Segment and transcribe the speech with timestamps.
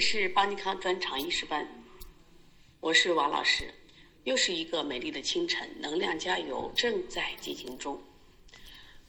[0.00, 1.68] 是邦尼康专场医师班，
[2.78, 3.74] 我是王老师。
[4.22, 8.00] 又是一个美丽的清晨，能量加油正在进行中。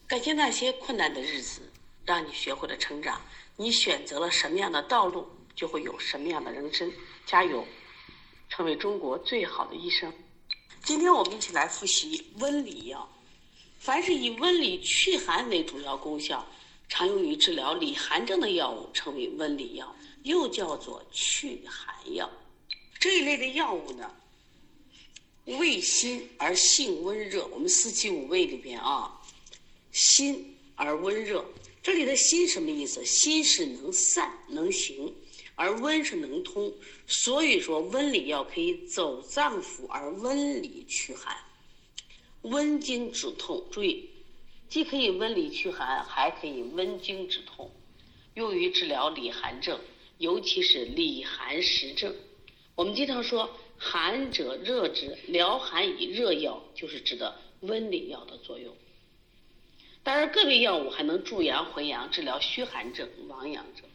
[0.08, 1.72] 感谢那些困难的日子，
[2.06, 3.22] 让你学会了成长。
[3.56, 6.92] 你选择了什么样的道路，就会有什么样的人生。
[7.24, 7.64] 加油，
[8.50, 10.12] 成为中国最好的医生。
[10.84, 13.08] 今天我们一起来复习温里药。
[13.78, 16.44] 凡是以温里祛寒为主要功效，
[16.90, 19.96] 常用于治疗里寒症的药物，称为温里药。
[20.24, 22.30] 又叫做祛寒药，
[23.00, 24.12] 这一类的药物呢，
[25.46, 27.48] 味辛而性温热。
[27.48, 29.22] 我们四气五味里边啊，
[29.92, 31.46] 辛而温热。
[31.82, 33.04] 这里的辛什么意思？
[33.06, 35.14] 辛是能散能行，
[35.56, 36.72] 而温是能通。
[37.08, 41.36] 所以说温里药可以走脏腑而温里祛寒，
[42.42, 43.66] 温经止痛。
[43.72, 44.10] 注意，
[44.68, 47.72] 既可以温里祛寒，还可以温经止痛，
[48.34, 49.80] 用于治疗里寒症。
[50.20, 52.14] 尤其是里寒实症，
[52.76, 58.76] 我们经常说寒者热之，疗寒以热药，就是指的温里药的作用。
[60.04, 63.86] 当然，个别药物还能助阳回阳，治疗虚寒症、亡阳症。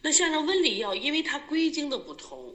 [0.00, 2.54] 那像这温里药，因为它归经的不同，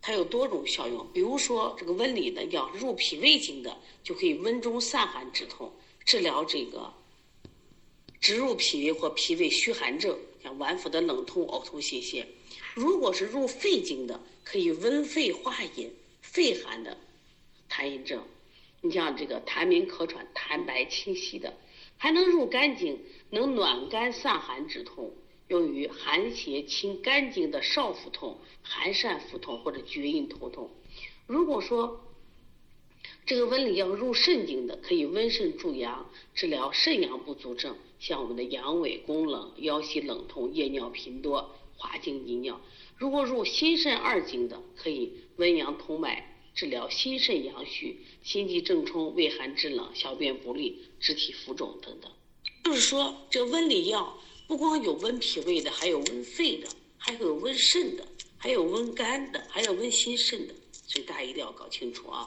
[0.00, 1.04] 它有多种效用。
[1.12, 5.72] 比如说，这个温里的药入脾胃经的，就可以温中散寒止痛，
[6.04, 6.94] 治疗这个
[8.20, 10.16] 直入脾胃或脾胃虚寒症。
[10.44, 12.26] 像脘腹的冷痛、呕吐、泄泻，
[12.74, 16.98] 如果是入肺经的，可以温肺化饮、肺寒的
[17.70, 18.22] 痰饮症。
[18.82, 21.54] 你像这个痰鸣咳喘、痰白清晰的，
[21.96, 25.14] 还能入肝经，能暖肝散寒止痛，
[25.48, 30.70] 用于寒邪侵肝经的少腹痛、寒疝腹痛或者厥阴头痛。
[31.26, 32.04] 如果说
[33.26, 37.74] 这个温里药入肾经的，可以温肾助阳，治疗肾阳不足症。
[37.98, 42.60] 像我们的阳痿、宫冷、腰膝冷痛、夜尿频多、滑精遗尿，
[42.98, 52.10] 如果入心肾二经的，可以温阳通脉，治疗心肾阳虚、心悸正冲、畏寒肢冷、小便不利、肢体浮肿等等。
[52.62, 56.68] 就是说，这温里药不光有温脾胃的，还有温肺的，
[56.98, 60.54] 还有温肾的，还有温肝的，还有温心肾的，
[60.94, 62.24] 所以大家一定要搞清楚啊。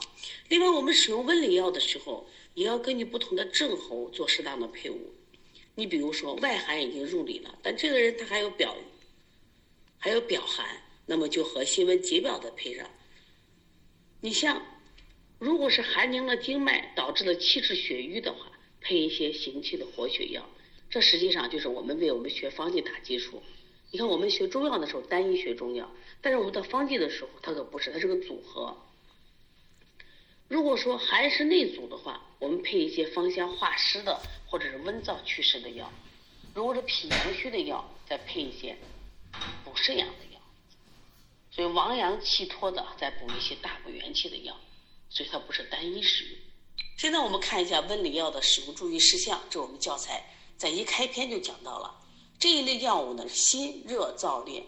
[0.50, 5.14] 另外，我们使用温里药的时候，也要根据不同的症候做适当的配伍。
[5.76, 8.76] 你比如说外寒已经入里了，但这个人他还有表，
[9.98, 12.90] 还有表寒，那么就和辛温解表的配上。
[14.20, 14.62] 你像，
[15.40, 18.52] 如果是寒凝了经脉，导致了气滞血瘀的话，
[18.82, 20.46] 配一些行气的活血药，
[20.90, 23.42] 这实际上就是我们为我们学方剂打基础。
[23.92, 25.90] 你看我们学中药的时候单一学中药，
[26.22, 28.78] 但是我们到方剂的时候，它可不是，它是个组合。
[30.48, 34.22] 如果说寒湿内阻的话，我们配一些芳香化湿的。
[34.50, 35.92] 或者是温燥祛湿的药，
[36.54, 38.78] 如果是脾阳虚的药，再配一些
[39.66, 40.40] 补肾阳的药，
[41.52, 44.56] 所以亡阳气脱的再补一些大补元气的药，
[45.10, 46.38] 所以它不是单一使用。
[46.96, 51.94] 现在我们看一下温里药的使用注意事项，这我们教材在一开篇就讲到了。
[52.40, 54.64] 这一类药物呢，心热燥烈，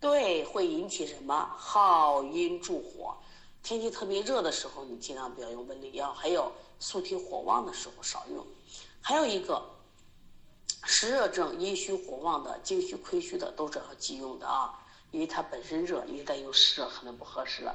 [0.00, 3.16] 对，会引起什么耗阴助火。
[3.62, 6.12] 天气特别热的时候，你尽量不要用温里药。
[6.12, 6.50] 还有
[6.80, 8.44] 素体火旺的时候少用。
[9.00, 9.64] 还有一个
[10.84, 17.72] 湿热症、阴虚火旺的、精虚亏虚的，都是要忌用的啊，因为它本身热，你再用湿热可能不合适了。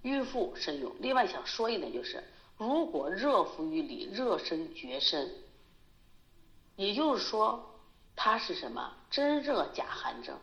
[0.00, 0.90] 孕妇慎用。
[1.00, 2.24] 另外想说一点就是，
[2.56, 5.30] 如果热伏于里，热身厥身，
[6.76, 7.67] 也就是说
[8.20, 10.36] 它是什么真热假寒症，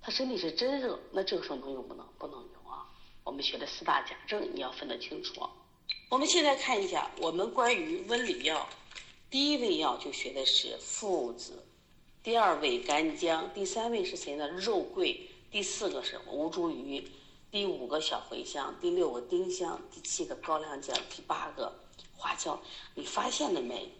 [0.00, 2.06] 他身体是真热，那这个时候能用不能？
[2.16, 2.86] 不能用啊。
[3.24, 5.34] 我们学的四大假症你要分得清楚。
[6.08, 8.64] 我们现在看一下我们关于温里药。
[9.28, 11.66] 第一味药就学的是附子，
[12.22, 14.46] 第二位干姜，第三位是谁呢？
[14.46, 17.04] 肉桂，第四个是吴茱萸，
[17.50, 21.74] 第五个小茴香，第六个丁香，第七个高粱姜，第八个
[22.16, 22.62] 花椒。
[22.94, 23.92] 你发现了没？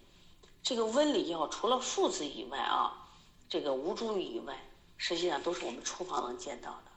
[0.62, 3.08] 这个温里药除了附子以外啊，
[3.48, 4.58] 这个吴茱萸以外，
[4.96, 6.90] 实际上都是我们厨房能见到的。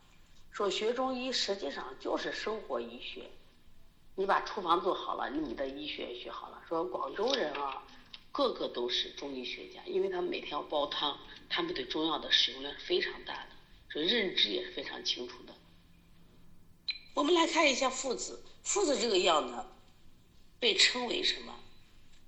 [0.51, 3.29] 说学中医实际上就是生活医学，
[4.15, 6.61] 你把厨房做好了，你的医学也学好了。
[6.67, 7.83] 说广州人啊。
[8.33, 11.19] 个个都是中医学家，因为他们每天要煲汤，
[11.49, 13.49] 他们对中药的使用量是非常大的，
[13.91, 15.53] 所以认知也是非常清楚的。
[17.13, 19.65] 我们来看一下附子，附子这个药呢，
[20.61, 21.53] 被称为什么？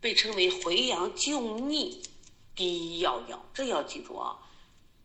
[0.04, 2.04] 被称为回阳救逆
[2.54, 4.38] 第一要药，这要记住啊。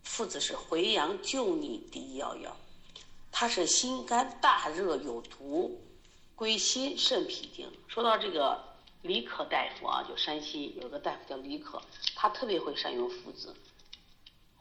[0.03, 2.57] 附子是回阳救逆第一要药，
[3.31, 5.81] 它是心肝大热有毒，
[6.35, 7.71] 归心肾脾经。
[7.87, 8.67] 说到这个。
[9.03, 11.81] 李可大夫啊，就山西有个大夫叫李可，
[12.17, 13.55] 他特别会善用附子，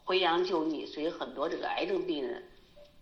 [0.04, 2.48] 回阳救逆，所以很多这个癌症病人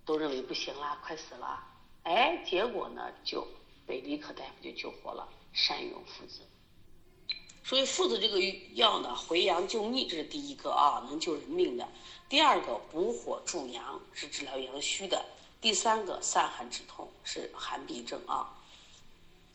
[0.07, 1.63] 都认为不行了，快死了。
[2.05, 3.47] 哎，结果呢就
[3.87, 6.41] 被李可大夫就救活了，善用附子。
[7.69, 8.39] 所以附子这个
[8.75, 11.89] 药呢，回阳救逆这是第一个啊，能救人命的。
[12.29, 15.25] 第二个补火助阳是治疗阳虚的。
[15.61, 18.55] 第三个散寒止痛是寒痹症啊。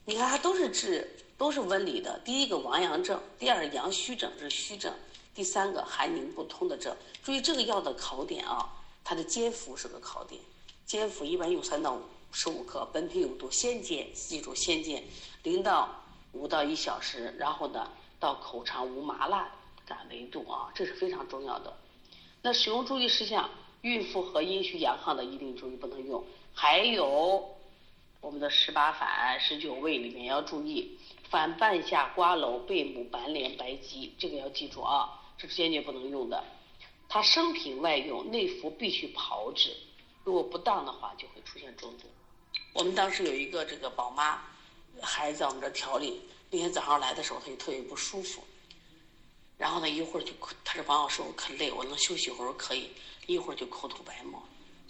[0.03, 2.19] 你看它都是治都是温里的。
[2.25, 4.93] 第一个亡阳症，第二阳虚症是虚症。
[5.33, 6.93] 第三个寒凝不通的症，
[7.23, 8.69] 注意这个药的考点啊，
[9.05, 10.41] 它的煎服是个考点，
[10.85, 11.97] 煎服一般用三到
[12.33, 15.01] 十五克，本品有毒，先煎，记住先煎，
[15.43, 16.03] 零到
[16.33, 17.89] 五到一小时，然后呢
[18.21, 19.51] 到口尝无麻辣
[19.85, 21.75] 感为度啊，这是非常重要的。
[22.41, 23.49] 那使用注意事项，
[23.81, 26.23] 孕妇和阴虚阳亢的一定注意不能用，
[26.53, 27.57] 还有
[28.21, 30.97] 我们的十八反、十九味里面要注意，
[31.29, 35.17] 反半夏、瓜蒌、贝母、白莲、白及，这个要记住啊。
[35.37, 36.43] 是坚决不能用的，
[37.09, 39.75] 它生品外用，内服必须炮制，
[40.23, 42.03] 如果不当的话就会出现中毒。
[42.73, 44.39] 我们当时有一个这个宝妈，
[45.01, 46.21] 孩子在我们这调理，
[46.53, 48.43] 那天早上来的时候他就特别不舒服，
[49.57, 50.33] 然后呢一会儿就，
[50.65, 52.91] 他说王老师我可累，我能休息会儿可以，
[53.25, 54.43] 一会儿就口吐白沫，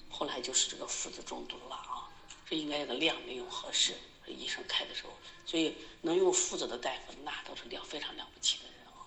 [0.09, 2.09] 后来就是这个附子中毒了啊，
[2.49, 3.93] 这应该这个量没有合适，
[4.25, 5.11] 医生开的时候，
[5.45, 9.05] 所以能用附子的大夫那都是了非常了不起的人啊。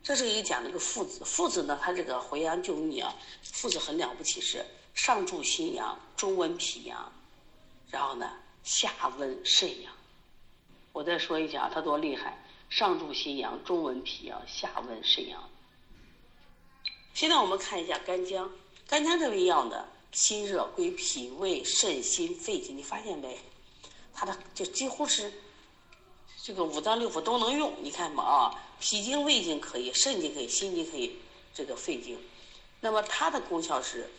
[0.00, 3.12] 这是一讲这个附子，附子呢，它这个回阳救逆啊，
[3.42, 4.64] 附子很了不起，是
[4.94, 7.12] 上助心阳，中温脾阳，
[7.90, 8.32] 然后呢
[8.62, 9.92] 下温肾阳。
[10.98, 12.36] 我再说一下，它多厉害，
[12.68, 15.48] 上助心阳，中温脾阳，下温肾阳。
[17.14, 18.50] 现在我们看一下干姜，
[18.88, 23.38] 干姜这味药呢，心热归脾胃肾心肺经，你发现没？
[24.12, 25.32] 它的就几乎是。
[26.42, 31.16] 这个五脏六腑都能用，你看嘛啊，脾经、胃经可以，肾经可以，心经可以，
[31.54, 32.18] 这个肺经。
[32.80, 34.10] 那么它的功效是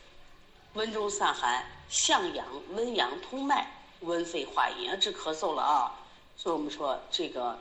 [0.75, 5.98] 温中散寒、向阳、温阳、通脉、温肺化饮，治咳嗽了啊。
[6.41, 7.59] 所以我们说这个，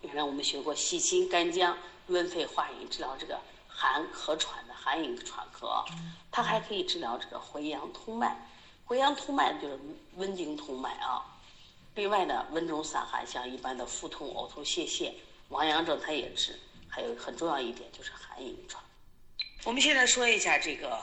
[0.00, 1.76] 原来我们学过细辛干姜
[2.06, 3.38] 温肺化饮，治疗这个
[3.68, 5.84] 寒咳喘的寒饮喘咳。
[6.32, 8.48] 它还可以治疗这个回阳通脉，
[8.86, 9.78] 回阳通脉就是
[10.14, 11.22] 温经通脉啊。
[11.96, 15.12] 另外呢，温中散寒，像一般的腹痛、呕吐、泄泻、
[15.50, 16.58] 亡阳症，它也治。
[16.88, 18.82] 还有很重要一点就是寒饮喘。
[19.64, 20.98] 我们现在说一下这个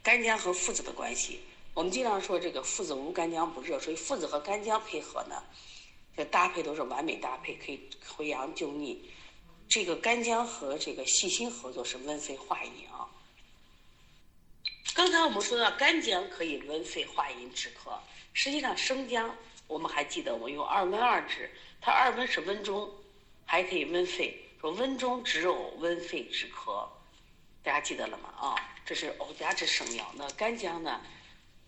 [0.00, 1.40] 干姜和附子的关系。
[1.76, 5.44] 我们经常说这个附子无干姜不热，所以附子和干姜配合呢，
[6.16, 7.78] 这搭配都是完美搭配，可以
[8.16, 9.10] 回阳救逆。
[9.68, 13.04] 这个干姜和这个细辛合作是温肺化饮啊。
[14.94, 17.98] 刚才我们说到干姜可以温肺化饮止咳，
[18.32, 19.36] 实际上生姜。
[19.66, 21.50] 我们还记得我用二温二治，
[21.82, 22.90] 它二温是温中，
[23.44, 24.48] 还可以温肺。
[24.62, 26.88] 说温中止呕，温肺止咳，
[27.62, 28.30] 大家记得了吗？
[28.38, 28.54] 啊，
[28.86, 30.10] 这是呕家之生药。
[30.14, 31.02] 那干姜呢？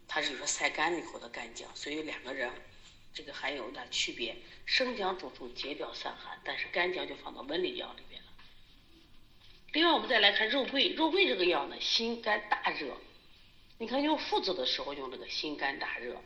[0.08, 2.50] 它是说晒干了以后的干姜，所以两个人
[3.14, 4.34] 这个还有点区别。
[4.64, 8.28] 生姜主助解表散寒，但是干姜就放到温里药里边了。
[9.72, 12.96] 另外，我们再来看肉桂，肉桂这个药呢，心肝大热。
[13.78, 16.20] 你看用附子的时候用这个心肝大热。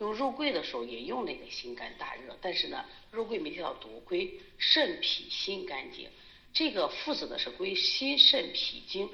[0.00, 6.10] 用肉桂的时候也用那个心肝大热，但是呢，肉桂没提到毒，归肾脾心肝经。
[6.52, 9.08] 这个附子的是归心肾脾经。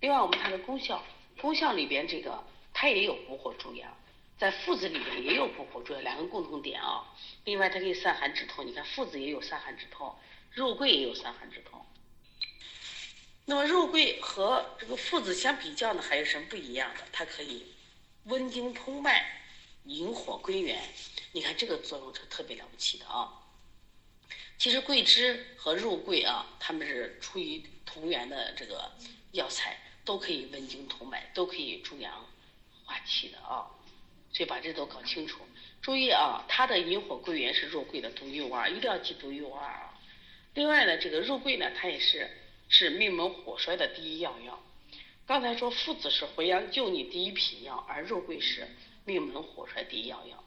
[0.00, 1.04] 另外，我们看的功效，
[1.38, 2.42] 功效里边这个
[2.80, 3.94] 它也有补火助阳，
[4.38, 7.04] 在附子里边也有补火助阳，两个共同点啊。
[7.44, 10.16] 另外，它可以散寒止痛，你看附子也有散寒止痛，
[10.50, 11.84] 肉桂也有散寒止痛。
[13.44, 17.02] 那么肉桂和这个附子相比较呢，还有什么不一样的？
[17.12, 17.66] 它可以
[18.24, 19.36] 温经通脉。
[19.84, 20.82] 引火归元，
[21.32, 23.32] 你看这个作用是特别了不起的啊！
[24.58, 28.90] 其实桂枝和肉桂啊，它们是出于同源的这个
[29.32, 32.26] 药材，都可以温经通脉，都可以助阳
[32.90, 33.70] 化气的啊。
[34.32, 35.40] 所以把这都搞清楚。
[35.80, 39.94] 注意啊，它的引火归元是肉桂的独一无二，一定要记独一无二啊。
[40.54, 42.30] 另外呢，这个肉桂呢，它也是
[42.68, 44.60] 治命门火衰的第一要药。
[45.26, 48.66] 刚才说附子是回阳救逆第一品药，而肉桂是。
[49.06, 50.44] 命门火衰第一要药，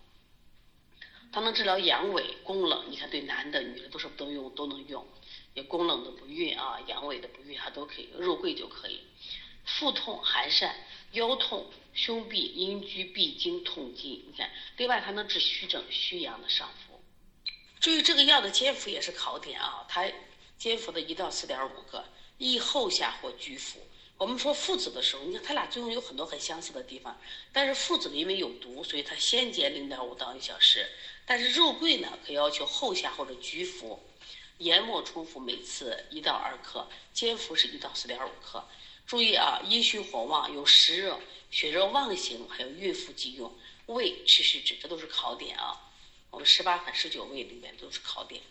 [1.33, 2.85] 它能治疗阳痿、宫冷。
[2.89, 5.05] 你看，对男的、女的都是都用都能用。
[5.55, 8.09] 有宫冷的不孕啊，阳痿的不孕，它都可以。
[8.17, 9.01] 肉桂就可以。
[9.65, 10.71] 腹痛、寒疝、
[11.13, 14.11] 腰痛、胸痹、阴居、闭经、痛经。
[14.27, 17.01] 你看，另外它能治虚症、虚阳的上浮。
[17.79, 20.11] 注意这个药的煎服也是考点啊，它
[20.57, 22.03] 煎服的一到四点五个，
[22.37, 23.79] 宜后下或居服。
[24.17, 27.19] 我们说附子的时候，你看它俩作用有很多很相似的地方，
[27.51, 30.89] 但是附子因为有毒，所以它先煎零点五到一小时。
[31.25, 34.01] 但是肉桂呢可要求后下或者局服，
[34.57, 38.63] 研末冲服每次一到二克，煎服是一到四点五克。
[39.05, 41.19] 注意啊，阴虚火旺，有湿热、
[41.51, 43.53] 血热妄行，还有孕妇忌用。
[43.87, 45.77] 胃吃湿止，这都是考点啊。
[46.31, 48.41] 我们十八反十九位里面都是考点。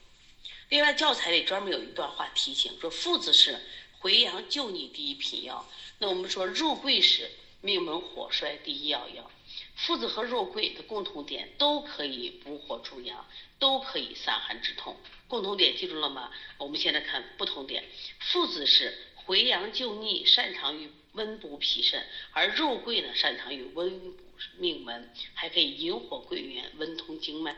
[0.69, 3.59] 另外，教材里专门有一段话提醒说，附子是
[3.99, 5.67] 回阳救逆第一品药。
[5.99, 7.31] 那我们说肉桂是
[7.61, 9.31] 命门火衰第一要药。
[9.75, 13.27] 附子和肉桂的共同点都可以补火助阳，
[13.59, 14.97] 都可以散寒止痛。
[15.29, 16.31] 共同点记住了吗？
[16.59, 17.85] 我们现在看不同点。
[18.21, 22.01] 附子是回阳救逆，擅长于温补脾肾；
[22.33, 24.23] 而肉桂呢，擅长于温补
[24.59, 27.57] 命门，还可以引火归元，温通经脉。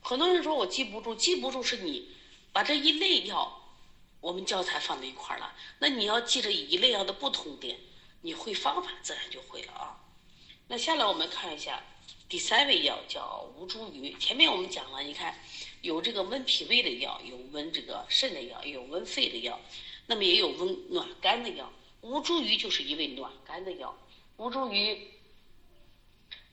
[0.00, 2.08] 很多人说我记不住，记不住是你
[2.52, 3.60] 把这一类药，
[4.20, 5.54] 我们教材放在一块儿了。
[5.78, 7.78] 那你要记着一类药的不同点，
[8.22, 10.00] 你会方法自然就会了啊。
[10.68, 11.82] 那下来我们看一下
[12.28, 14.18] 第三味药叫吴茱萸。
[14.18, 15.38] 前面我们讲了，你看
[15.82, 19.60] 有这个温脾胃的药，有温这个肾的药，有温肺的药，
[20.06, 21.72] 那么也有温暖肝的药。
[22.00, 23.98] 吴茱萸就是一味暖肝的药。
[24.36, 24.98] 吴茱萸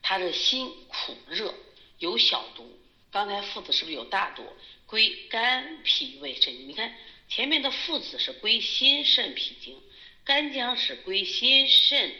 [0.02, 1.54] 它的辛苦热，
[1.98, 2.78] 有小毒。
[3.10, 4.44] 刚才附子是不是有大毒？
[4.86, 6.68] 归肝脾胃肾。
[6.68, 6.94] 你看
[7.28, 9.80] 前面的附子是归心肾脾经，
[10.24, 12.12] 干姜是归心肾。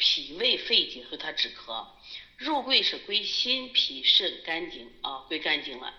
[0.00, 1.84] 脾胃肺经，所以它止咳。
[2.36, 5.92] 肉桂是归心脾肾肝经啊，归肝经了。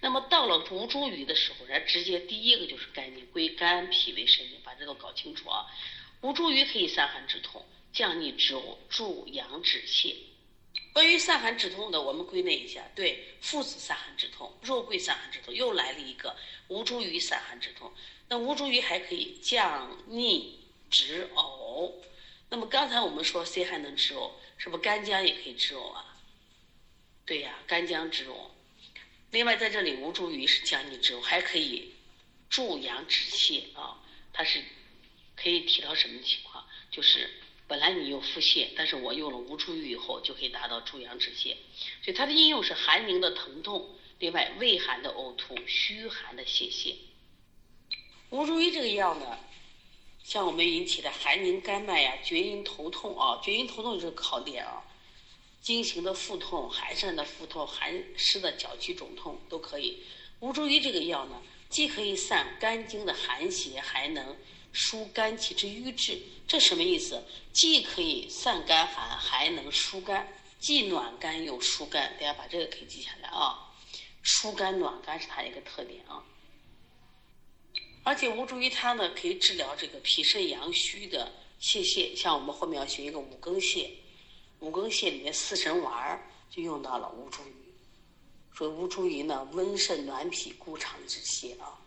[0.00, 5.66] 那么到了吴茱萸的时候，咱直接第一个就是肝经，归肝脾胃肾经，把这都搞清楚啊。
[6.20, 10.14] 吴茱萸可以散寒止痛、降逆止呕、助阳止泻。
[10.92, 16.36] 关于散寒止痛的，我们归纳一下：对，附子散寒止痛，肉桂散寒止痛，又来了一个
[16.68, 17.92] 吴茱萸散寒止痛。
[18.28, 21.92] 那吴茱萸还可以降逆止呕。
[22.50, 24.30] 那么刚才我们说谁还能止呕？
[24.56, 26.16] 是不是干姜也可以止呕啊？
[27.26, 28.50] 对呀，干姜止呕。
[29.30, 31.92] 另外在这里，吴茱萸是降逆止呕，还可以
[32.48, 33.98] 助阳止泻啊。
[34.32, 34.62] 它是
[35.36, 36.64] 可以提到什么情况？
[36.90, 37.28] 就是
[37.66, 41.54] 本来你有腹泻，但是我用了吴茱萸以后，就可以达到助阳止泻。
[42.02, 46.94] 所以它的应用是寒凝的疼痛，另外胃寒的呕吐，虚寒的泄泻。
[48.30, 49.38] 吴茱萸这个药呢？
[50.24, 54.82] 像我们引起的寒凝肝脉呀、厥阴头痛啊，厥阴头痛就是考点啊。
[55.60, 60.02] 经行的腹痛、寒疝的腹痛、寒湿的脚气肿痛都可以。
[60.40, 64.36] 吴茱萸这个药呢，既可以散肝经的寒邪，还能
[64.72, 66.18] 疏肝气之瘀滞。
[66.46, 67.22] 这什么意思？
[67.52, 72.14] 既可以散肝寒，还能疏肝，既暖肝又疏肝。
[72.14, 73.74] 大家把这个可以记下来啊。
[74.22, 76.22] 疏肝暖肝是它一个特点啊。
[78.04, 83.90] 而且吴茱萸汤呢，可以治疗这个脾肾阳虚的泄泻，像我们后面要学一个五更泻，
[84.60, 88.56] 五更泻里面四神丸儿就用到了吴茱萸。
[88.56, 91.78] 所以吴茱萸呢，温肾暖脾，固肠止泻啊。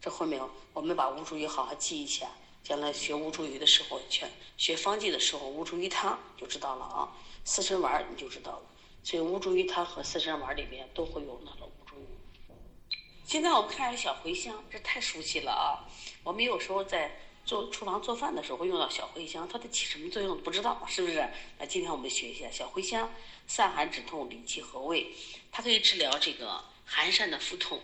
[0.00, 0.40] 这后面
[0.72, 2.28] 我们把吴茱萸好好记一下，
[2.62, 7.08] 将来学吴茱萸的时候，全学方剂的时候，吴茱萸汤就知道了啊。
[7.44, 8.62] 四神丸儿你就知道了。
[9.02, 11.66] 所以吴茱萸汤和四神丸儿里面都会用到了。
[13.24, 15.86] 现在我们看一下小茴香，这太熟悉了啊！
[16.24, 17.16] 我们有时候在
[17.50, 21.28] 做厨房做饭的时候会用到小茴香，它得起什么作用不知道，是不是？
[21.58, 23.12] 那今天我们学一下小茴香，
[23.48, 25.08] 散寒止痛、理气和胃，
[25.50, 27.82] 它可以治疗这个寒疝的腹痛，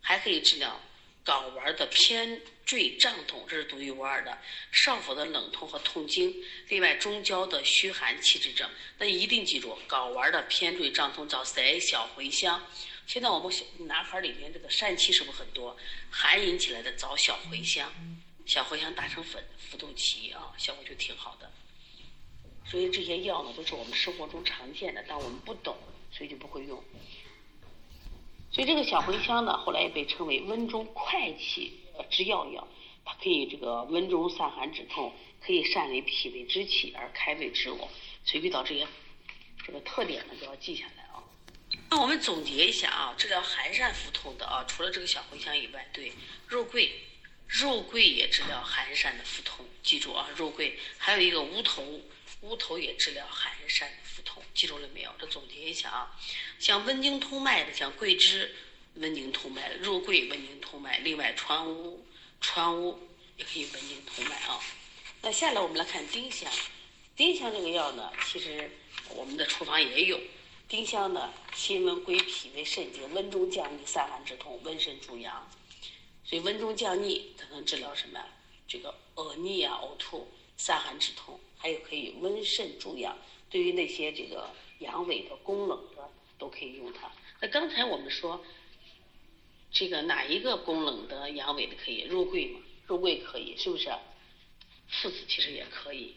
[0.00, 0.80] 还可以治疗
[1.24, 4.30] 睾丸的偏坠胀痛，这是独一无二的；
[4.70, 6.32] 少腹的冷痛和痛经，
[6.68, 11.80] 另外中焦的虚寒气滞症，那一定记住睾丸的偏坠胀痛找谁？
[11.80, 12.64] 小茴香。
[13.08, 15.76] 现在我们小男孩里面这个疝气是不是很多？
[16.08, 17.92] 寒引起来的找小茴香，
[18.48, 21.50] 小茴香打成粉，服肚脐啊，效果就挺好的。
[22.64, 25.76] 所以这些药呢，都是我们生活中常见的，但我们不懂，
[26.10, 26.82] 所以就不会用。
[28.50, 31.78] 所以这个小茴香呢，后来也被称为温中快气
[32.08, 32.66] 之要药，
[33.04, 37.86] 它可以这个温中散寒止痛，可以善为脾胃之气而开胃止呕。
[38.24, 38.88] 所以遇到这些
[39.66, 41.22] 这个特点呢，都要记下来啊。
[41.90, 46.14] 那我们总结一下啊，治疗寒疝腹痛的啊，除了这个小茴香以外，对，
[46.48, 46.90] 肉桂，
[47.48, 51.82] 肉桂也治疗寒疝的腹痛，记住啊，肉桂还有一个乌头，
[52.42, 55.10] 乌头也治疗寒疝的腹痛，记住了没有？
[55.18, 56.14] 这总结一下啊，
[56.58, 58.54] 像温经通脉的，像桂枝
[58.96, 62.06] 温经通脉，肉桂温经通脉，另外川乌，
[62.40, 62.98] 川乌
[63.38, 64.60] 也可以温经通脉啊。
[65.22, 66.52] 那下来我们来看丁香，
[67.16, 68.70] 丁香这个药呢，其实
[69.08, 70.20] 我们的厨房也有。
[70.68, 75.50] 丁香呢，辛温归脾胃肾经，温中降逆，散寒止痛，温肾助阳。
[76.28, 78.22] 所以温中降逆，它能治疗什么？
[78.66, 83.16] 这个恶逆啊、呕吐、散寒止痛，还有可以温肾助阳。
[83.48, 86.06] 对于那些这个阳痿的、宫冷的，
[86.36, 87.10] 都可以用它。
[87.40, 88.44] 那刚才我们说，
[89.72, 92.60] 这个哪一个宫冷的阳痿的可以入桂嘛？
[92.86, 93.88] 入桂可以，是不是？
[94.90, 96.14] 附子其实也可以。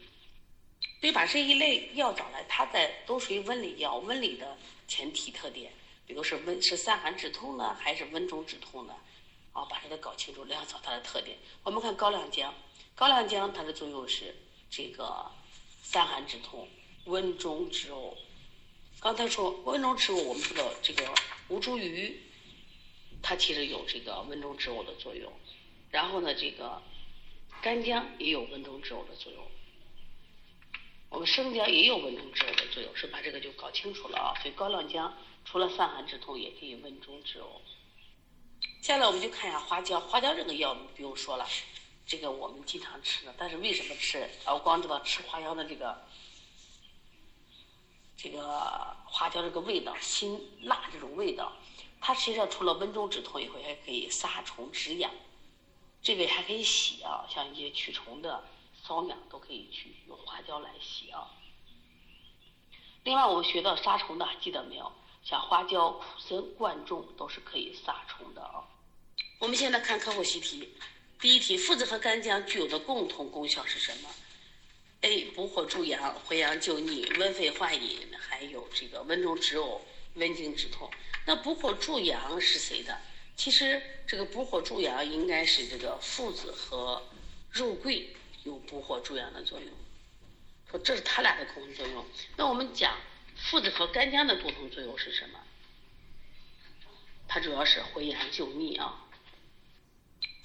[0.99, 4.57] 所以把这一类药找来，它在都属于温里药，温里的
[4.89, 5.71] 前提特点，
[6.05, 8.93] 比如是温是散寒止痛呢，还是温中止痛呢？
[9.53, 11.37] 啊，把这个搞清楚，两草它的特点。
[11.63, 12.53] 我们看高粱姜，
[12.95, 14.35] 高粱姜它的作用是
[14.69, 15.29] 这个
[15.83, 16.67] 散寒止痛、
[17.05, 18.15] 温中止呕。
[19.01, 21.03] 刚才说温中止呕，我们知道这个
[21.49, 22.13] 吴茱萸，
[23.21, 25.31] 它其实有这个温中止呕的作用。
[25.89, 26.81] 然后呢，这个
[27.61, 29.45] 干姜也有温中止呕的作用。
[31.09, 34.31] 我们生姜也有温中止呕的作用，是把这个就搞清楚了啊。
[34.41, 37.59] 所以高粱姜除了散寒止痛，也可以温中止呕。
[38.81, 41.47] 下来我们就看一下花椒，花椒这个药不用说了，
[42.07, 43.33] 这个我们经常吃的。
[43.37, 44.27] 但是为什么吃？
[44.43, 46.01] 啊，我光知道吃花椒的这个
[48.17, 51.53] 这个花椒这个味道，辛辣这种味道，
[52.01, 55.11] 它实际上除了温中止痛以后，还可以杀虫止痒，
[56.01, 58.43] 这个还可以洗啊，像一些驱虫的。
[58.83, 61.29] 瘙痒都可以去用花椒来洗啊。
[63.03, 64.91] 另外，我们学到杀虫的，记得没有？
[65.23, 68.65] 像花椒、苦参、贯众都是可以杀虫的啊。
[69.41, 70.69] 我们现在看课后习题，
[71.19, 74.09] 第一题：附子和干姜具有的共同功效是什么
[75.01, 75.25] ？A.
[75.31, 79.81] 补火助阳、回阳救逆、温肺化饮，还有这个温中止呕、
[80.13, 80.87] 温经止痛。
[81.25, 82.95] 那补火助阳是谁的？
[83.35, 87.01] 其实这个补火助阳应该是这个附子和
[87.49, 88.15] 肉桂。
[88.43, 89.69] 有补火助阳的作用，
[90.69, 92.05] 说这是它俩的共同作用。
[92.37, 92.95] 那我们讲
[93.35, 95.39] 附子和干姜的共同作用是什么？
[97.27, 99.00] 它主要是回阳救逆啊。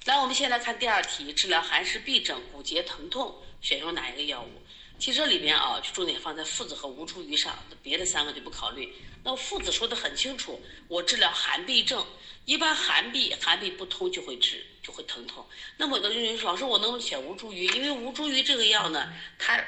[0.06, 4.62] 来，我们先来看第二题，治疗寒湿痹症、骨节疼痛，选用哪一个药物？
[5.00, 8.94] 其实这里边啊，就重点放在附子和吴茱萸上，别的三个就不考虑。
[9.24, 12.06] 那附子说的很清楚，我治疗寒痹症，
[12.44, 15.44] 一般寒痹寒痹不通就会治，就会疼痛。
[15.76, 17.74] 那么有的人说，老师我能不能选吴茱萸？
[17.74, 19.60] 因为吴茱萸这个药呢，它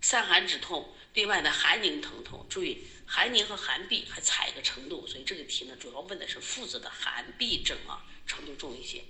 [0.00, 2.46] 散寒止痛，另外呢寒凝疼痛。
[2.48, 7.98] 注意寒凝和寒痹还差一个程度，所以这个题呢主要问的是附子的寒痹症啊，
[8.28, 9.02] 程度重一些。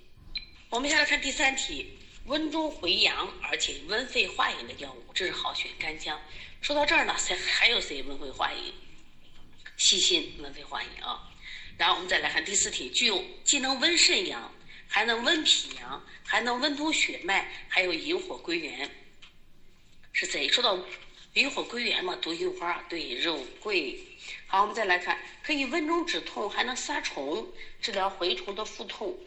[0.77, 1.87] 我们下来看第三题。
[2.27, 6.21] 温中回阳，而且温肺化饮的药物，这是好选干姜。
[6.61, 8.75] 说到这儿呢，谁 还有谁温肺化饮？
[9.79, 11.33] 细心温肺化饮啊。
[11.79, 14.53] 然后我们再来看第四题，具有既能温肾阳，
[14.87, 18.91] 还能温脾阳，还能温通血脉，还有引火归元，
[20.13, 20.47] 是谁？
[20.47, 20.79] 说到
[21.33, 23.99] 引火归元嘛，毒杏花对肉桂。
[24.47, 29.19] 好，我们再来看，可以温中止痛，还能杀虫，治疗蛔虫的腹痛。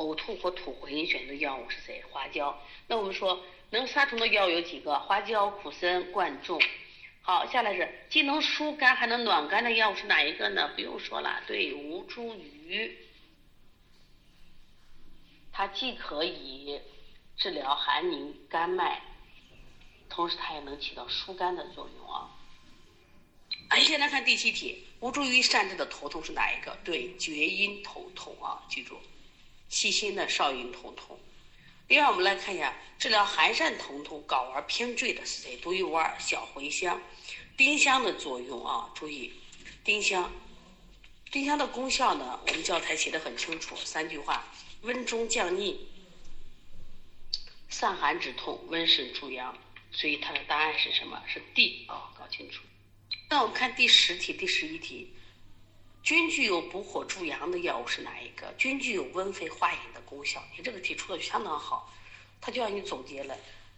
[0.00, 2.02] 呕吐或吐回选的药物是谁？
[2.10, 2.58] 花椒。
[2.86, 4.98] 那我们说能杀虫的药有几个？
[4.98, 6.58] 花椒、苦参、贯众。
[7.20, 10.72] 好，下来是既能疏肝还能暖肝的药物是哪一个呢？
[10.74, 12.90] 不用说了，对，吴茱萸。
[15.52, 16.80] 它既可以
[17.36, 19.02] 治疗寒凝肝脉，
[20.08, 22.30] 同时它也能起到疏肝的作用啊。
[23.68, 26.74] 哎，先来看第七题，吴茱萸善治的头痛是哪一个？
[26.82, 28.98] 对，厥阴头痛啊，记住。
[29.70, 31.18] 细心的少阴头痛。
[31.88, 35.56] 另外，我们来看一下治疗寒疝疼痛、睾丸偏坠的是谁？
[35.56, 37.00] 独一无二，小茴香。
[37.56, 39.32] 丁香的作用啊，注意，
[39.82, 40.30] 丁香，
[41.30, 44.44] 丁香的功效呢，我们教材写的很清楚，三句话：
[44.82, 45.88] 温中降逆、
[47.68, 49.56] 散寒止痛、温肾助阳。
[49.92, 51.20] 所以它的答案是什么？
[51.26, 52.62] 是 D 啊，搞清楚。
[53.28, 55.12] 那我们看第十题、第十一题。
[56.02, 58.52] 均具有补火助阳的药物是哪一个？
[58.56, 60.42] 均具有温肺化饮的功效。
[60.56, 61.92] 你这个题出的相当好，
[62.40, 63.36] 他就让你总结了，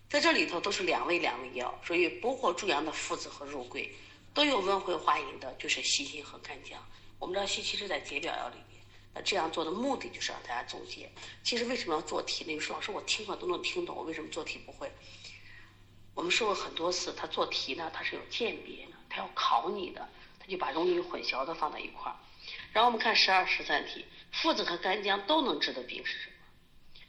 [0.09, 3.93] 在这里头都是两味两味药，所以补火助阳的附子和肉桂
[4.33, 6.81] 都有温肺化饮的，就是细辛和干姜。
[7.19, 8.81] 我们知道细辛是在解表药里面，
[9.13, 11.11] 那这样做的目的就是让大家总结。
[11.43, 12.53] 其实为什么要做题呢？
[12.53, 14.91] 你说老师我听课都能听懂，我为什么做题不会？
[16.15, 20.09] 我们说过很多次，他做题呢，他是有鉴别的，他要考你的。
[20.43, 22.17] 他就把容易混淆的放在一块儿，
[22.73, 26.35] 然后我们看十二、十三题，附子和干姜都能治的病是什么？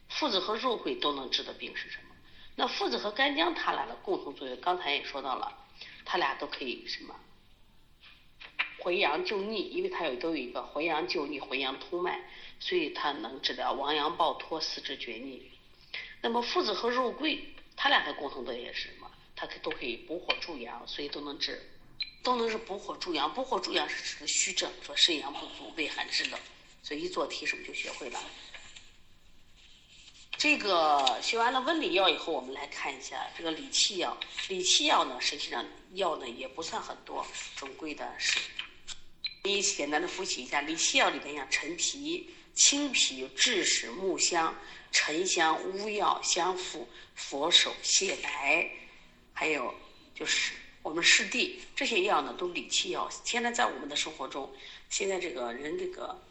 [0.09, 2.15] 附子和肉桂都能治的病是什么？
[2.55, 5.57] 那附子和干姜它俩的共同作用，刚才也说到了，
[6.05, 7.15] 它俩都可以什么？
[8.77, 12.19] 回阳救逆，因为它有都有一个回阳救逆、回阳通脉，
[12.59, 15.49] 所以它能治疗亡阳暴脱、四肢厥逆。
[16.21, 19.09] 那么附子和肉桂，它俩的共同作用是什么？
[19.35, 21.59] 它可都可以补火助阳，所以都能治。
[22.21, 26.39] 都能是补火助阳，补火助阳是指的虚症，说肾阳不足、畏寒肢冷，
[26.81, 28.23] 所以一做题是不是就学会了？
[30.37, 34.17] 这个学完了温里药以后，我们来看一下这个理气药。
[34.49, 35.63] 理气药呢，实际上
[35.93, 38.39] 药呢也不算很多，总归的是
[39.43, 44.53] 你简单的复习一下，理气药里面像陈皮、青皮、枳实、木香、
[44.91, 48.69] 沉香、乌药、香附、佛手、泻白，
[49.33, 49.73] 还有
[50.15, 53.09] 就是我们湿地这些药呢，都理气药。
[53.23, 54.53] 现在在我们的生活中，
[54.89, 56.21] 现在这个人这个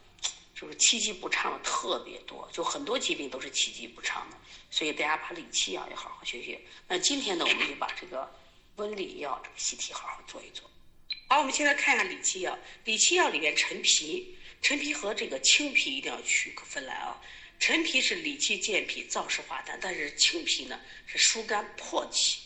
[0.55, 4.37] 就是气机不畅的特别多，就很多疾病都是气机不畅的，
[4.69, 6.61] 所以大家把理气药也好好学学。
[6.87, 8.31] 那今天呢，我们就把这个
[8.75, 10.69] 温理药这个习题好好做一做。
[11.27, 12.57] 好，我们现在看一下理气药。
[12.85, 17.19] 理气药里面陈皮，陈皮和这个青皮一定要区分来啊。
[17.59, 22.41] 陈皮是理气健脾、燥湿化痰，但是青皮呢是疏肝破气、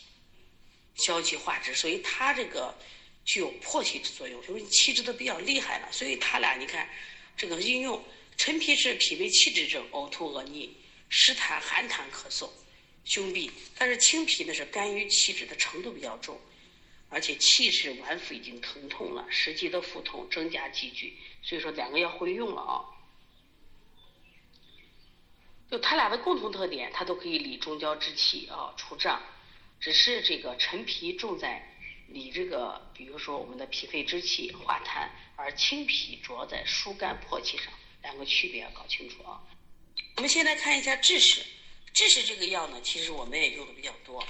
[0.98, 2.74] 消气化滞，所以它这个
[3.24, 5.88] 具有破气之作用，就是气滞的比较厉害了。
[5.90, 6.88] 所以它俩你看
[7.36, 8.04] 这个应用，
[8.36, 10.76] 陈皮是脾胃气滞症，呕吐、恶逆、
[11.08, 12.50] 湿痰、寒痰、咳嗽、
[13.04, 16.38] 胸痹，但是青皮呢是肝郁气滞的程度比较重。
[17.10, 22.84] 而且气滞脘腹已经疼痛了，实际的腹痛增加积聚，所以说两个要会用了啊。
[25.70, 29.22] 就它俩的共同特点，它都可以理中焦之气啊，除胀。
[29.80, 31.76] 只是这个陈皮重在
[32.08, 37.66] 理这个，比如说我们的脾肺之气化痰，而青皮主要在疏肝破气上，
[38.02, 39.40] 两个区别要搞清楚啊。
[40.16, 41.42] 我们先来看一下枳实，
[41.94, 44.26] 枳实这个药呢，其实我们也用的比较多，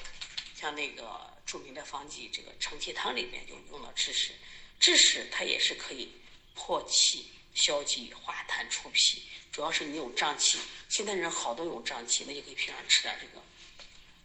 [0.54, 1.26] 像那个。
[1.48, 4.32] 著名的方剂，这个承气汤里面就用了枳实，
[4.78, 6.06] 枳实它也是可以
[6.54, 10.58] 破气、消积、化痰、除皮，主要是你有胀气，
[10.90, 13.42] 现在人好多有胀气，那就可以平常吃点这个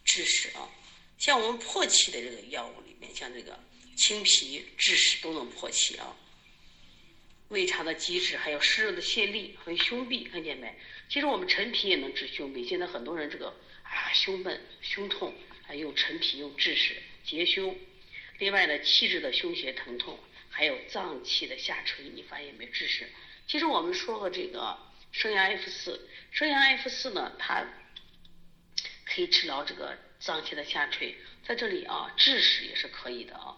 [0.06, 0.68] 枳实啊。
[1.24, 3.58] 像我们破气的这个药物里面，像这个
[3.96, 6.14] 青皮、枳实都能破气啊。
[7.48, 10.78] 胃肠的积滞，还有湿热的泄痢和胸痹，看见没？
[11.08, 15.34] 其实我们陈皮也能治胸痹，现在很多人这个啊胸闷、胸痛，
[15.66, 17.02] 还用陈皮、用枳实。
[17.24, 17.74] 结胸，
[18.40, 22.68] 另外呢，气滞的胸胁疼痛，还有脏器的下垂，你发现没？
[22.68, 23.10] 枳实，
[23.48, 24.78] 其实我们说过这个
[25.14, 27.66] 生阳 F 四，生阳 F 四呢，它
[29.06, 33.58] 可以治疗这个脏器的下垂，在这里啊，枳实也是可以的啊。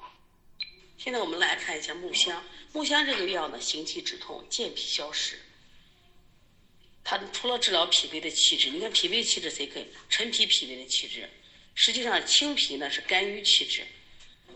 [0.97, 5.39] 现在我们来看一下木香，木香这个药呢，行气止痛，健脾消食，
[7.03, 9.85] 它除了治疗脾胃的气滞，你看脾胃气滞谁可以？
[10.09, 11.29] 陈皮脾胃的气滞。
[11.75, 13.83] 实际上，青皮呢是肝郁气滞，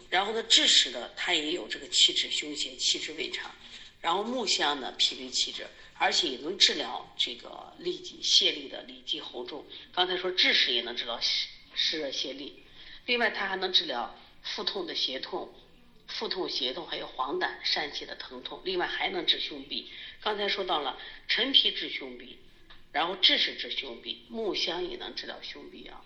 [0.09, 3.53] 然后呢，枳实呢它也有这个气滞胸胁、气滞胃肠，
[4.01, 5.67] 然后木香呢脾胃气滞，
[5.99, 9.63] 而且也能治疗这个痢疾泄痢的痢疾喉重。
[9.93, 11.19] 刚才说枳实也能治疗
[11.73, 12.51] 湿热泄痢，
[13.05, 15.53] 另外它还能治疗腹痛的胁痛、
[16.07, 19.85] 腹痛胁痛，还有黄疸疝气的疼痛，另外还能治胸痹。
[20.21, 22.35] 刚才说到了陈皮治胸痹，
[22.91, 26.01] 然后枳实治胸痹，木香也能治疗胸痹啊。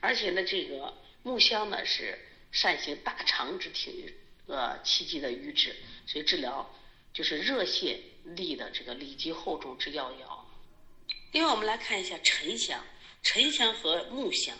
[0.00, 2.18] 而且呢，这个木香呢是
[2.52, 4.14] 善行大肠之体
[4.46, 5.74] 呃气机的瘀滞，
[6.06, 6.74] 所以治疗
[7.12, 10.46] 就是热泄痢的这个痢疾厚重之要药。
[11.32, 12.82] 另外，我们来看一下沉香，
[13.22, 14.56] 沉香和木香，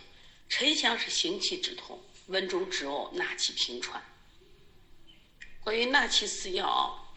[0.48, 4.02] 沉香是行气止痛、温中止呕、纳气平喘。
[5.62, 7.14] 关于纳气四要，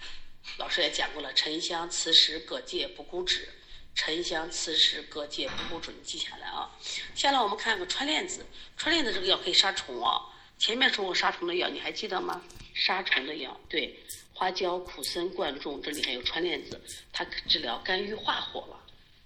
[0.58, 3.50] 老师也讲过了，沉香、磁石、葛芥、补骨脂。
[3.96, 6.72] 沉香、磁石、葛芥、补骨脂，你记下来啊。
[7.16, 8.46] 下来我们看个川链子，
[8.78, 10.22] 川链子这个药可以杀虫啊。
[10.58, 12.42] 前面说过杀虫的药，你还记得吗？
[12.74, 14.00] 杀虫的药，对，
[14.34, 18.80] 花椒、苦参、贯众，这里还有川链子，它治疗肝郁化火了，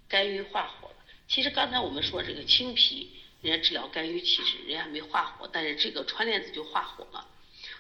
[0.08, 0.96] 肝郁化火了。
[1.28, 7.28] 其实刚才我们说这个青皮，人家治疗肝郁气滞，人家没化火，但是这个川链子就化火了。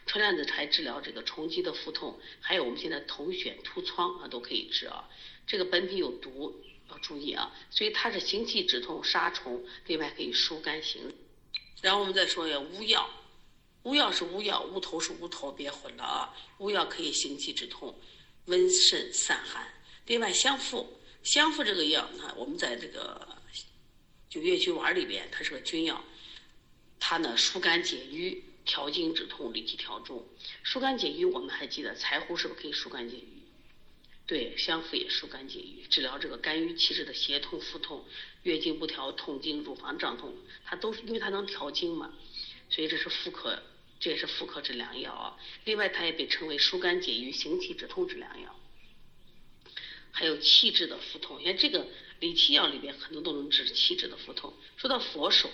[0.06, 5.10] 川链子还治疗这个虫积的腹痛，还有我们现在头癣、突疮啊都可以治啊。
[5.47, 6.63] 这个本品有毒。
[6.89, 11.02] 要注意啊，所以它是行气止痛、杀虫，另外可以疏肝行。
[11.82, 13.10] 然后我们再说一下乌药，
[13.84, 16.36] 乌药是乌药，乌头是乌头，别混了啊。
[16.58, 17.97] 乌药可以行气止痛、
[18.47, 19.65] 温肾散寒。
[20.08, 23.26] 另外香附，香附这个药呢，我们在这个
[24.34, 26.04] 九月君丸里边，它是个君药，
[27.00, 30.28] 它呢疏肝解郁、调经止痛、理气调中。
[30.63, 33.43] 疏肝解郁，我们还记得柴胡是不是可以疏肝解郁？
[34.26, 38.04] 对，香附也疏肝解郁，治疗这个肝郁气滞的胁痛、腹痛、
[38.41, 42.12] 月经不调、痛经、乳房胀痛，它都是因为它能调经嘛，
[42.72, 43.62] 所以这是妇科，
[44.00, 45.38] 这也是妇科治良药啊。
[45.65, 48.60] 另外，它也被称为疏肝解郁、行气止痛治良药。
[50.15, 51.88] 还有气滞的腹痛，你看这个
[52.23, 54.53] 理气药里边很多都能治气滞的腹痛。
[54.77, 55.49] 说到佛手，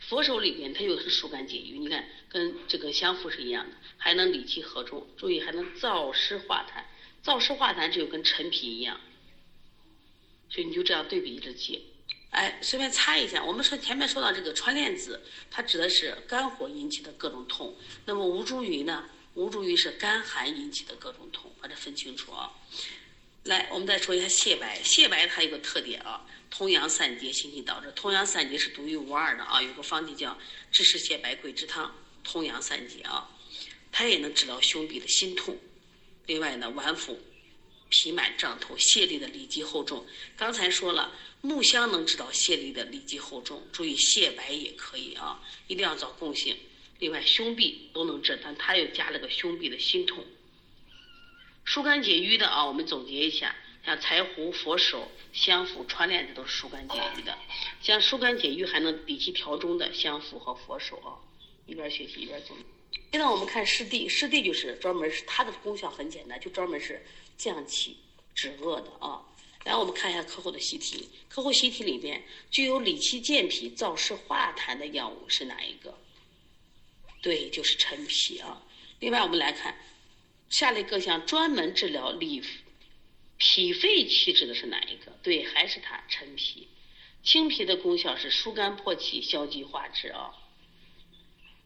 [0.00, 6.82] 佛手里边它又是疏肝解郁，你看跟这个香附是一样的，还能理气和中，注意还能燥湿化痰。
[7.24, 9.00] 燥湿化痰，这就跟陈皮一样，
[10.50, 11.84] 所以你就这样对比着记。
[12.30, 13.44] 哎，随便擦一下。
[13.44, 17.76] 我们说前面说到这个川链子，它指的是肝火引起的各种痛。
[18.06, 19.08] 那么吴茱萸呢？
[19.34, 22.50] 吴茱萸是肝寒引起的各种痛，把它分清楚啊。
[23.44, 27.90] 来，我们再说一下泻白，泻白它有个特点啊，通阳散结，心气导致。
[27.92, 30.36] 通阳散结是独一无二的啊，有个方剂叫
[30.72, 33.30] 枳实泻白桂枝汤，通阳散结啊，
[33.90, 35.56] 它也能治疗胸痹的心痛。
[36.26, 37.18] 另外呢，脘腹
[37.90, 40.04] 痞满胀痛、泄痢的里积厚重。
[40.36, 46.54] 刚才说了，木香能治疗泄痢的里积厚重，注意泻白也可以啊，一定要找共性。
[46.98, 50.26] 另外，胸痹都能治，但它又加了个胸痹的心痛。
[51.68, 53.54] 疏肝解郁的啊，我们总结一下，
[53.84, 57.36] 像柴胡、佛手、香附、川连，这都是疏肝解郁的。
[57.82, 61.20] 像疏肝解郁还能理气调中的香附和佛手啊，
[61.66, 62.56] 一边学习一边做。
[63.12, 67.04] 现在我们看湿地，湿地就是专门是它的功效很简单，就专门是
[67.36, 67.98] 降气
[68.34, 69.20] 止恶的啊。
[69.66, 75.98] 来，我们看一下课后的习题，课后习题里边具有理气健脾、燥湿化痰的药物是哪一个？
[77.20, 78.62] 对，就是陈皮啊。
[79.00, 79.76] 另外，我们来看
[80.48, 82.42] 下列各项专门治疗理
[83.36, 85.12] 脾肺气滞的是哪一个？
[85.22, 86.68] 对，还是它陈皮。
[87.22, 90.32] 青皮的功效是疏肝破气、消积化滞啊。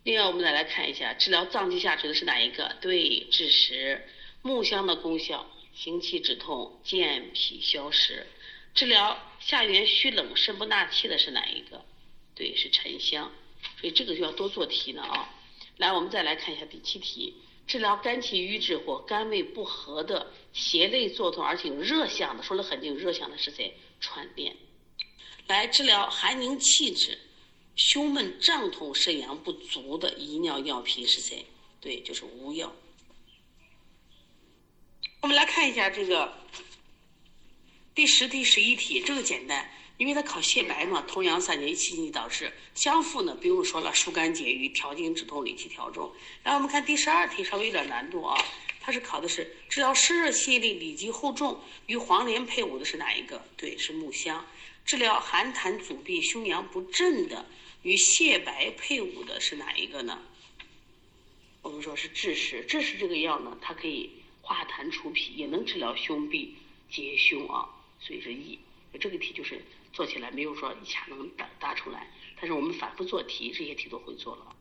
[0.02, 2.76] 另外，我们再来看一下治疗脏器下垂的是哪一个？
[2.80, 4.06] 对，枳实。
[4.42, 8.26] 木香的功效行气止痛、健脾消食。
[8.74, 11.84] 治疗下元虚冷、肾不纳气的是哪一个？
[12.34, 13.30] 对，是沉香。
[13.80, 15.32] 所以这个就要多做题呢啊。
[15.76, 17.34] 来，我们再来看一下第七题，
[17.66, 23.77] 治疗肝气郁滞或肝胃不和的胁肋作痛，而且有热象的，说了很久，有，热象的是谁？
[24.01, 24.57] 传电。
[25.46, 27.18] 来治疗寒凝气滞、
[27.75, 31.46] 胸闷胀痛、肾阳不足的遗尿尿频是谁？
[31.81, 32.72] 对，就是乌药。
[35.20, 36.33] 我们来看一下这个
[37.94, 39.70] 第十第、十一题，这个简单。
[39.98, 42.52] 因为它考泻白嘛，通阳散结，气机导致。
[42.74, 46.12] 香附呢，不用说了，疏肝解郁，调经止痛，理气调中。
[46.42, 48.37] 然后我们看第十二题，稍微有点难度啊，
[48.81, 53.44] 它是考的是治疗湿热泄痢、里积厚重，与黄连配伍的是哪一个？
[53.57, 54.44] 对，是木香。
[54.85, 57.46] 治疗寒痰阻闭、胸阳不振的，
[57.83, 60.20] 与泻白配伍的是哪一个呢？
[61.61, 62.66] 我们说是枳实。
[62.66, 66.48] 枳实这个药呢，它可以化痰除痞，也能治疗胸痹、
[66.90, 67.68] 结胸啊，
[68.00, 68.59] 所以是益。
[68.98, 69.62] 这个题就是。
[69.92, 74.51] 做起来没有说一下能答答出来，但是我们反复做题，这些题都会做了。